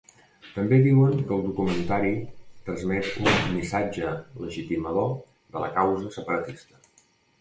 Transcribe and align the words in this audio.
També 0.53 0.77
diuen 0.85 1.11
que 1.17 1.35
el 1.35 1.43
documentari 1.47 2.13
transmet 2.69 3.11
un 3.27 3.37
‘missatge 3.59 4.15
legitimador 4.47 5.15
de 5.57 5.63
la 5.65 5.71
causa 5.77 6.11
separatista’. 6.17 6.83